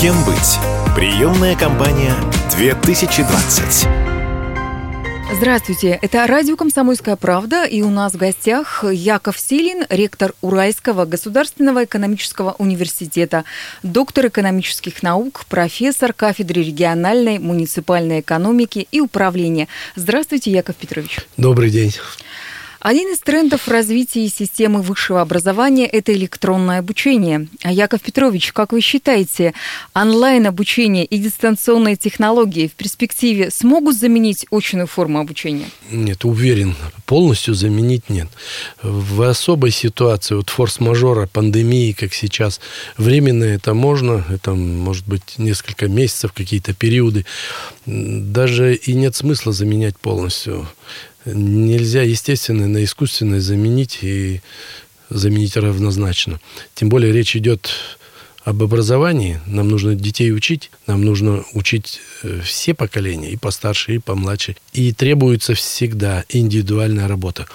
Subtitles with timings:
[0.00, 0.58] Кем быть?
[0.94, 2.14] Приемная кампания
[2.56, 3.88] 2020.
[5.34, 11.84] Здравствуйте, это радио «Комсомольская правда» и у нас в гостях Яков Силин, ректор Уральского государственного
[11.84, 13.44] экономического университета,
[13.82, 19.66] доктор экономических наук, профессор кафедры региональной муниципальной экономики и управления.
[19.96, 21.18] Здравствуйте, Яков Петрович.
[21.36, 21.92] Добрый день.
[22.80, 27.48] Один из трендов развития системы высшего образования– это электронное обучение.
[27.64, 29.52] А Яков Петрович, как вы считаете,
[29.94, 35.66] онлайн-обучение и дистанционные технологии в перспективе смогут заменить очную форму обучения?
[35.90, 38.28] Нет, уверен, полностью заменить нет.
[38.80, 42.60] В особой ситуации, вот форс-мажора, пандемии, как сейчас,
[42.96, 47.26] временно это можно, это может быть несколько месяцев, какие-то периоды,
[47.86, 50.68] даже и нет смысла заменять полностью
[51.34, 54.40] нельзя естественное на искусственное заменить и
[55.10, 56.40] заменить равнозначно.
[56.74, 57.70] Тем более речь идет
[58.44, 59.40] об образовании.
[59.46, 64.56] Нам нужно детей учить, нам нужно учить э, все поколения, и постарше, и помладше.
[64.72, 67.46] И требуется всегда индивидуальная работа.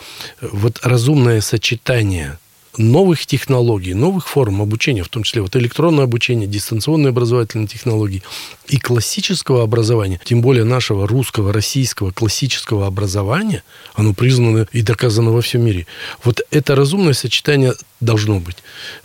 [0.41, 2.37] Вот разумное сочетание
[2.77, 8.23] новых технологий, новых форм обучения, в том числе вот электронное обучение, дистанционные образовательные технологии
[8.67, 15.41] и классического образования, тем более нашего русского, российского классического образования, оно признано и доказано во
[15.41, 15.87] всем мире.
[16.23, 18.57] Вот это разумное сочетание должно быть.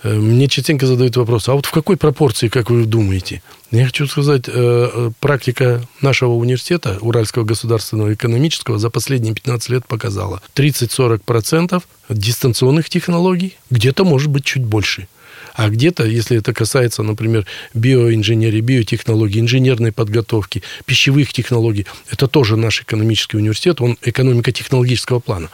[0.02, 3.42] Э, мне частенько задают вопрос, а вот в какой пропорции, как вы думаете?
[3.70, 9.86] Я хочу сказать, э, э, практика нашего университета, Уральского государственного экономического, за последние 15 лет
[9.86, 15.08] показала 30-40% дистанционных технологий, где-то может быть чуть больше–
[15.58, 22.82] а где-то, если это касается, например, биоинженерии, биотехнологий, инженерной подготовки, пищевых технологий, это тоже наш
[22.82, 25.50] экономический университет, он экономико-технологического плана.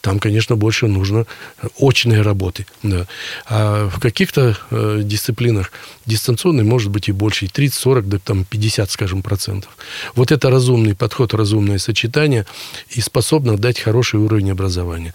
[0.00, 1.26] Там, конечно, больше нужно
[1.76, 2.66] очной работы.
[2.84, 3.08] Да.
[3.48, 5.72] А в каких-то э, дисциплинах
[6.06, 9.76] дистанционной может быть и больше, и 30, 40, да там 50, скажем, процентов.
[10.14, 12.46] Вот это разумный подход, разумное сочетание
[12.90, 15.14] и способно дать хороший уровень образования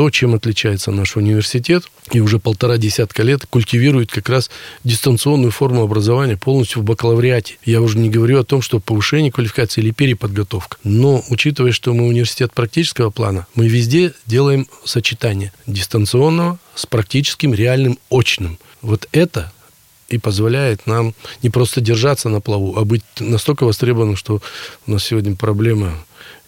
[0.00, 4.50] то, чем отличается наш университет, и уже полтора десятка лет культивирует как раз
[4.82, 7.58] дистанционную форму образования полностью в бакалавриате.
[7.66, 10.78] Я уже не говорю о том, что повышение квалификации или переподготовка.
[10.84, 17.98] Но, учитывая, что мы университет практического плана, мы везде делаем сочетание дистанционного с практическим, реальным,
[18.08, 18.58] очным.
[18.80, 19.52] Вот это
[20.10, 24.42] и позволяет нам не просто держаться на плаву, а быть настолько востребованным, что
[24.86, 25.94] у нас сегодня проблема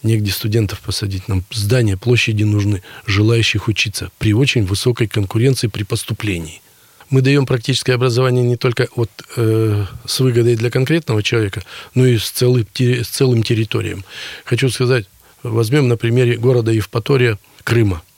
[0.03, 1.29] негде студентов посадить.
[1.29, 6.61] Нам здания, площади нужны, желающих учиться при очень высокой конкуренции при поступлении.
[7.09, 11.63] Мы даем практическое образование не только вот, э, с выгодой для конкретного человека,
[11.95, 14.05] но и с целым, с целым территорием.
[14.45, 15.07] Хочу сказать,
[15.43, 18.03] возьмем на примере города Евпатория, Крыма–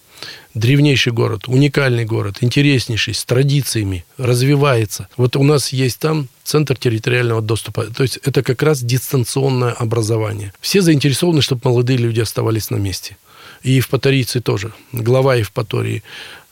[0.55, 5.09] древнейший город, уникальный город, интереснейший, с традициями, развивается.
[5.17, 7.85] Вот у нас есть там центр территориального доступа.
[7.85, 10.53] То есть это как раз дистанционное образование.
[10.61, 13.17] Все заинтересованы, чтобы молодые люди оставались на месте.
[13.63, 14.73] И евпаторийцы тоже.
[14.93, 16.03] Глава Евпатории.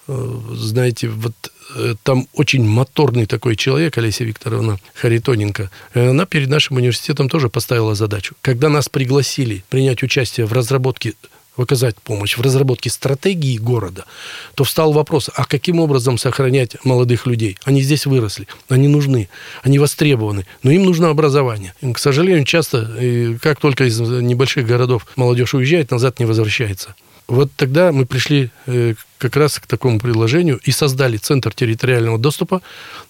[0.09, 1.35] Э, знаете, вот
[1.77, 7.95] э, там очень моторный такой человек, Олеся Викторовна Харитоненко, она перед нашим университетом тоже поставила
[7.95, 8.35] задачу.
[8.43, 11.15] Когда нас пригласили принять участие в разработке
[11.57, 14.05] оказать помощь в разработке стратегии города,
[14.55, 17.59] то встал вопрос, а каким образом сохранять молодых людей?
[17.65, 19.29] Они здесь выросли, они нужны,
[19.63, 21.75] они востребованы, но им нужно образование.
[21.81, 26.95] К сожалению, часто, как только из небольших городов молодежь уезжает, назад не возвращается.
[27.29, 32.63] Вот тогда мы пришли э, как раз к такому предложению и создали Центр территориального доступа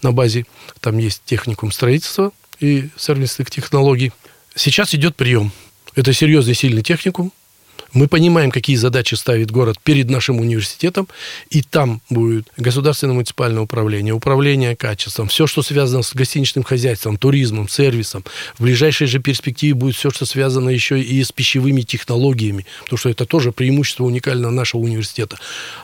[0.03, 0.47] на базе,
[0.81, 4.13] там есть техникум строительства и сервисных технологий.
[4.55, 5.51] Сейчас идет прием.
[5.95, 7.33] Это серьезный, сильный техникум,
[7.93, 11.09] мы понимаем, какие задачи ставит город перед нашим университетом,
[11.51, 17.69] и там будет государственное муниципальное управление, управление качеством, все, что связано с гостиничным хозяйством, туризмом,
[17.69, 18.25] сервисом.
[18.59, 23.09] В ближайшей же перспективе будет все, что связано еще и с пищевыми технологиями, потому что
[23.11, 25.39] это тоже преимущество уникального нашего университета.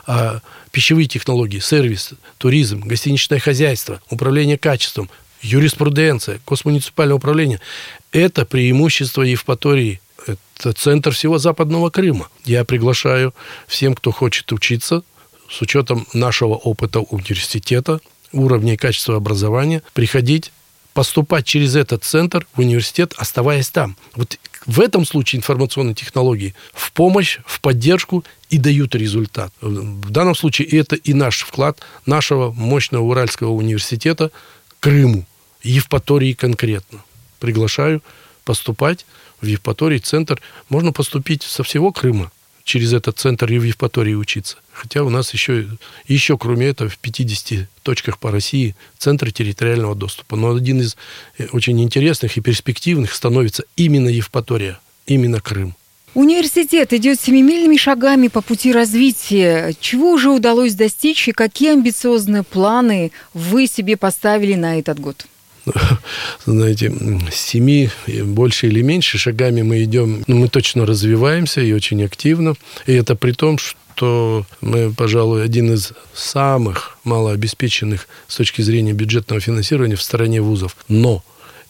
[0.07, 5.09] А пищевые технологии, сервис, туризм, гостиничное хозяйство, управление качеством,
[5.41, 7.59] юриспруденция, госмуниципальное управление–
[8.11, 12.29] это преимущество Евпатории это центр всего Западного Крыма.
[12.45, 13.33] Я приглашаю
[13.67, 15.03] всем, кто хочет учиться,
[15.49, 17.99] с учетом нашего опыта университета,
[18.31, 20.51] уровня и качества образования, приходить,
[20.93, 23.95] поступать через этот центр в университет, оставаясь там.
[24.15, 29.53] Вот в этом случае информационные технологии в помощь, в поддержку и дают результат.
[29.61, 34.31] В данном случае это и наш вклад нашего мощного Уральского университета
[34.79, 35.25] Крыму,
[35.63, 37.03] Евпатории конкретно.
[37.39, 38.03] Приглашаю
[38.43, 39.05] поступать
[39.41, 40.41] в Евпатории центр.
[40.69, 42.31] Можно поступить со всего Крыма
[42.63, 44.57] через этот центр и в Евпатории учиться.
[44.71, 45.65] Хотя у нас еще,
[46.07, 50.35] еще кроме этого, в 50 точках по России центры территориального доступа.
[50.35, 50.95] Но один из
[51.37, 55.75] э, очень интересных и перспективных становится именно Евпатория, именно Крым.
[56.13, 59.75] Университет идет семимильными шагами по пути развития.
[59.79, 65.25] Чего уже удалось достичь и какие амбициозные планы вы себе поставили на этот год?
[66.45, 66.93] знаете,
[67.31, 67.89] семи,
[68.23, 72.55] больше или меньше шагами мы идем, ну, мы точно развиваемся и очень активно.
[72.85, 79.41] И это при том, что мы, пожалуй, один из самых малообеспеченных с точки зрения бюджетного
[79.41, 80.75] финансирования в стране вузов.
[80.87, 81.23] Но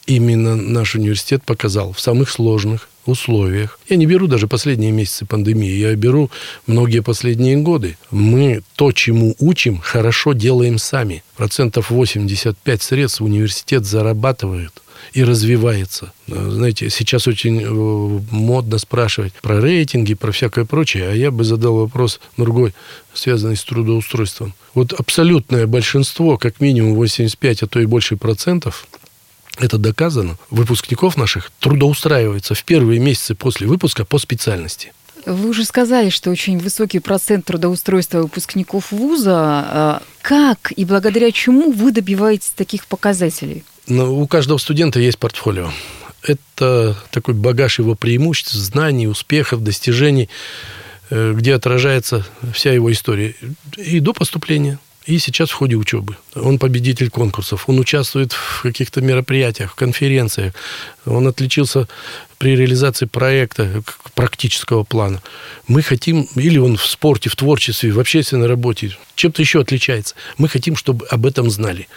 [0.06, 3.80] именно наш университет показал в самых сложных условиях.
[3.90, 6.30] Я не беру даже последние месяцы пандемии, я беру
[6.68, 7.98] многие последние годы.
[8.12, 11.24] Мы то, чему учим, хорошо делаем сами.
[11.36, 14.72] Процентов 85 средств университет зарабатывает
[15.14, 16.14] и развивается.
[16.28, 21.78] Знаете, сейчас очень э, модно спрашивать про рейтинги, про всякое прочее, а я бы задал
[21.78, 22.74] вопрос другой,
[23.14, 24.54] связанный с трудоустройством.
[24.74, 28.88] Вот абсолютное большинство, как минимум 85, а то и больше процентов,
[29.60, 34.94] это доказано, выпускников наших трудоустраивается в первые месяцы после выпуска по специальности.
[35.26, 39.36] Вы уже сказали, что очень высокий процент трудоустройства выпускников вуза.
[39.36, 43.64] А как и благодаря чему вы добиваетесь таких показателей?
[43.88, 45.72] Ну, у каждого студента есть портфолио.
[46.24, 50.30] Это такой багаж его преимуществ, знаний, успехов, достижений,
[51.10, 53.36] э, где отражается вся его история.
[53.78, 54.80] И до поступления,
[55.10, 56.16] и сейчас в ходе учебы.
[56.36, 60.54] Он победитель конкурсов, он участвует в каких-то мероприятиях, конференциях.
[61.06, 61.88] Он отличился
[62.40, 63.84] при реализации проекта
[64.16, 65.22] практического плана.
[65.68, 70.16] Мы хотим, или он в спорте, в творчестве, в общественной работе, чем-то еще отличается.
[70.38, 71.90] Мы хотим, чтобы об этом знали.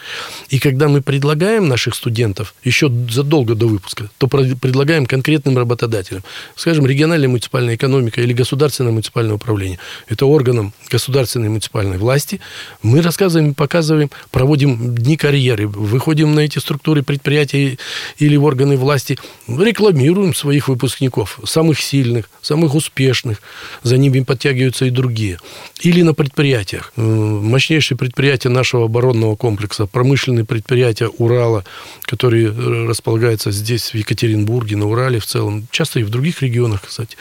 [0.49, 6.23] И когда мы предлагаем наших студентов еще задолго до выпуска, то предлагаем конкретным работодателям.
[6.57, 9.79] Скажем, региональная муниципальная экономика или государственное муниципальное управление.
[10.09, 12.41] Это органам государственной муниципальной власти.
[12.81, 17.79] Мы рассказываем, показываем, проводим дни карьеры, выходим на эти структуры предприятий
[18.17, 19.17] или в органы власти,
[19.47, 23.41] рекламируем своих выпускников, самых сильных, самых успешных.
[23.83, 25.39] За ними подтягиваются и другие.
[25.81, 26.93] Или на предприятиях.
[26.95, 31.65] Э, мощнейшие предприятия нашего оборонного комплекса, промышленные предприятия Урала,
[32.01, 36.83] которые э, располагаются здесь, в Екатеринбурге, на Урале в целом, часто и в других регионах,
[36.87, 37.17] кстати.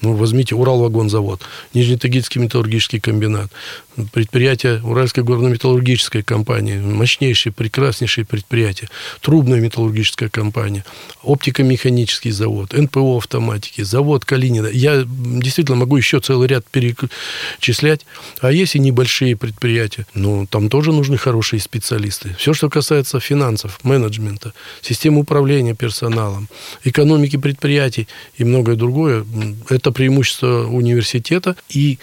[0.00, 1.42] Ну, возьмите Уралвагонзавод,
[1.74, 3.50] Нижнетагильский металлургический комбинат,
[4.12, 8.88] предприятие Уральской горно-металлургической компании, мощнейшие, прекраснейшие предприятия,
[9.20, 10.84] трубная металлургическая компания,
[11.22, 14.68] оптико-механический завод, НПО автоматики, завод Калинина.
[14.68, 18.06] Я действительно могу еще целый ряд перечислять.
[18.40, 20.06] А есть и небольшие предприятия.
[20.14, 22.34] Но там тоже нужны хорошие специалисты.
[22.38, 26.48] Все, что касается финансов, менеджмента, системы управления персоналом,
[26.84, 29.24] экономики предприятий и многое другое,
[29.68, 31.56] это преимущество университета.
[31.68, 31.98] И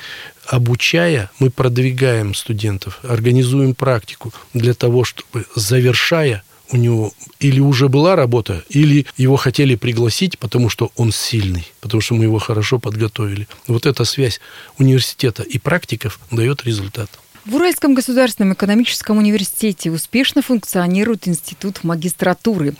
[0.48, 6.44] обучая, мы продвигаем студентов, организуем практику для того, чтобы, завершая,
[6.74, 12.02] у него или уже была работа, или его хотели пригласить, потому что он сильный, потому
[12.02, 13.48] что мы его хорошо подготовили.
[13.68, 14.42] Вот эта связь
[14.80, 17.10] университета и практиков дает результат.
[17.46, 22.74] В Уральском государственном экономическом университете успешно функционирует институт магистратуры.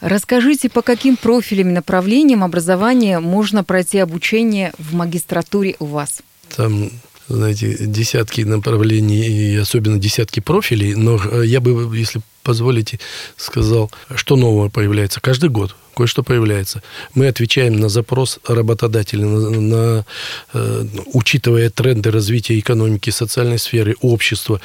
[0.00, 6.22] Расскажите, по каким профилям и направлениям образования можно пройти обучение в магистратуре у вас?
[6.56, 6.90] Там
[7.28, 13.00] знаете, десятки направлений и особенно десятки профилей, но э, я бы, если позволите,
[13.36, 16.82] сказал, что нового появляется каждый год кое-что появляется.
[17.14, 20.06] Мы отвечаем на запрос работодателя, на, на,
[20.52, 24.60] э, учитывая тренды развития экономики, социальной сферы, общества.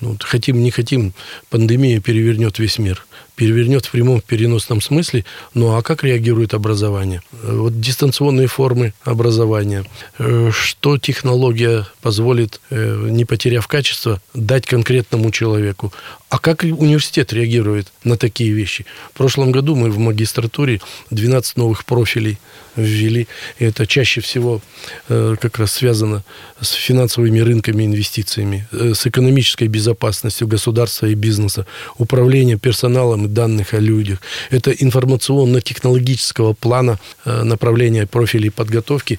[0.00, 1.12] Ну, хотим, не хотим,
[1.50, 3.04] пандемия перевернет весь мир
[3.40, 5.24] перевернет в прямом переносном смысле.
[5.54, 7.22] Ну а как реагирует образование?
[7.42, 9.86] Вот дистанционные формы образования.
[10.18, 15.90] Э, что технология позволит, э, не потеряв качество, дать конкретному человеку?
[16.28, 18.84] А как университет реагирует на такие вещи?
[19.14, 20.80] В прошлом году мы в магистратуре
[21.10, 22.38] 12 новых профилей
[22.76, 23.26] ввели.
[23.58, 24.60] Это чаще всего
[25.08, 26.22] э, как раз связано
[26.60, 31.66] с финансовыми рынками, инвестициями, э, с экономической безопасностью государства и бизнеса,
[31.98, 34.20] управлением персоналом и данных о людях.
[34.50, 39.18] Это информационно-технологического плана э, направления профилей подготовки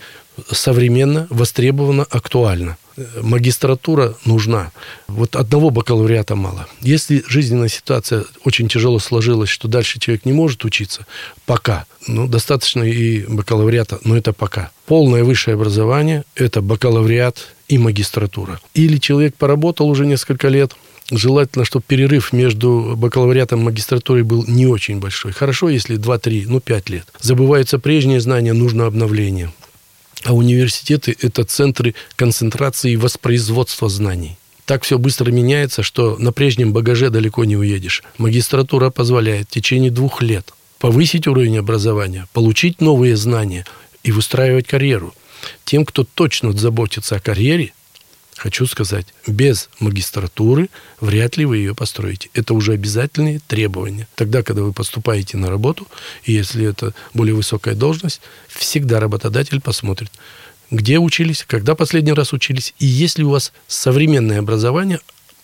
[0.51, 2.77] современно, востребовано, актуально
[3.21, 4.71] магистратура нужна.
[5.07, 6.67] Вот одного бакалавриата мало.
[6.81, 11.05] Если жизненная ситуация очень тяжело сложилась, что дальше человек не может учиться,
[11.45, 11.85] пока.
[12.07, 14.71] Ну, достаточно и бакалавриата, но это пока.
[14.85, 18.59] Полное высшее образование– это бакалавриат и магистратура.
[18.73, 20.73] Или человек поработал уже несколько лет,
[21.11, 25.33] Желательно, чтобы перерыв между бакалавриатом и магистратурой был не очень большой.
[25.33, 27.05] Хорошо, если 2-3, ну 5 лет.
[27.19, 29.51] Забываются прежние знания, нужно обновление.
[30.23, 34.37] А университеты– это центры концентрации и воспроизводства знаний.
[34.65, 38.03] Так все быстро меняется, что на прежнем багаже далеко не уедешь.
[38.17, 43.65] Магистратура позволяет в течение двух лет повысить уровень образования, получить новые знания
[44.03, 45.13] и выстраивать карьеру.
[45.65, 47.73] Тем, кто точно заботится о карьере,
[48.41, 50.69] хочу сказать, без магистратуры
[50.99, 52.29] вряд ли вы ее построите.
[52.33, 54.07] Это уже обязательные требования.
[54.15, 55.87] Тогда, когда вы поступаете на работу,
[56.23, 60.09] и если это более высокая должность, всегда работодатель посмотрит,
[60.71, 64.99] где учились, когда последний раз учились, и есть ли у вас современное образование,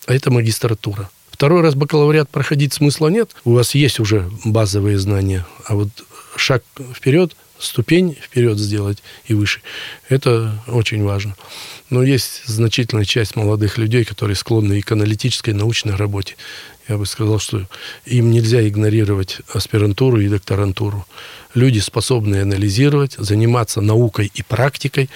[0.07, 1.11] а это магистратура.
[1.29, 3.29] Второй раз бакалавриат проходить смысла нет.
[3.45, 5.89] У вас есть уже базовые знания, а вот
[6.35, 6.63] шаг
[6.95, 9.61] вперед, ступень вперед сделать и выше,
[10.09, 11.35] это очень важно.
[11.89, 16.35] Но есть значительная часть молодых людей, которые склонны и к аналитической научной работе.
[16.87, 17.65] Я бы сказал, что
[18.05, 21.05] им нельзя игнорировать аспирантуру и докторантуру.
[21.53, 25.09] Люди, способные анализировать, заниматься наукой и практикой,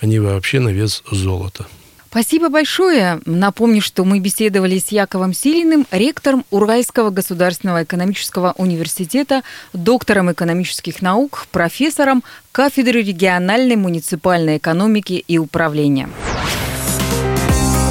[0.00, 1.66] они вообще на вес золота.
[2.10, 3.20] Спасибо большое.
[3.26, 11.46] Напомню, что мы беседовали с Яковом Силиным, ректором Уральского государственного экономического университета, доктором экономических наук,
[11.52, 16.08] профессором кафедры региональной муниципальной экономики и управления.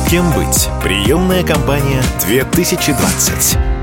[0.09, 0.67] Кем быть?
[0.81, 3.76] Приемная кампания 2020.